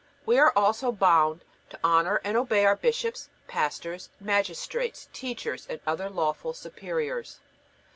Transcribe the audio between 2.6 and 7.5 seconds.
our bishops, pastors, magistrates, teachers, and other lawful superiors.